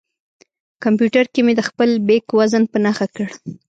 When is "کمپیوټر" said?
0.83-1.25